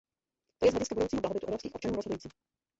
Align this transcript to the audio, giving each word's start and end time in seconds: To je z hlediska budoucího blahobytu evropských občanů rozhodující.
To 0.59 0.65
je 0.65 0.71
z 0.71 0.73
hlediska 0.73 0.95
budoucího 0.95 1.21
blahobytu 1.21 1.45
evropských 1.47 1.75
občanů 1.75 1.95
rozhodující. 1.95 2.29